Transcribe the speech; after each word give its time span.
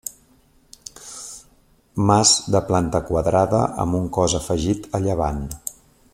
Mas 2.07 2.31
de 2.55 2.61
planta 2.71 3.03
quadrada 3.11 3.61
amb 3.85 4.01
un 4.01 4.09
cos 4.19 4.39
afegit 4.41 4.89
a 5.01 5.05
llevant. 5.07 5.45